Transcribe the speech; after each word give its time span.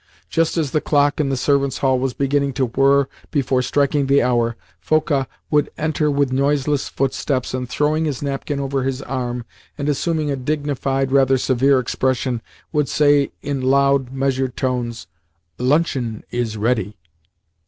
Just 0.31 0.57
as 0.57 0.71
the 0.71 0.81
clock 0.81 1.19
in 1.19 1.29
the 1.29 1.37
servants' 1.37 1.77
hall 1.77 1.99
was 1.99 2.15
beginning 2.15 2.53
to 2.53 2.65
whirr 2.65 3.07
before 3.29 3.61
striking 3.61 4.07
the 4.07 4.23
hour, 4.23 4.55
Foka 4.83 5.27
would 5.51 5.69
enter 5.77 6.09
with 6.09 6.31
noiseless 6.33 6.89
footsteps, 6.89 7.53
and, 7.53 7.69
throwing 7.69 8.05
his 8.05 8.23
napkin 8.23 8.59
over 8.59 8.81
his 8.81 9.03
arm 9.03 9.45
and 9.77 9.87
assuming 9.87 10.31
a 10.31 10.35
dignified, 10.35 11.11
rather 11.11 11.37
severe 11.37 11.77
expression, 11.77 12.41
would 12.71 12.89
say 12.89 13.29
in 13.43 13.61
loud, 13.61 14.11
measured 14.11 14.57
tones: 14.57 15.05
"Luncheon 15.59 16.23
is 16.31 16.57
ready!" 16.57 16.97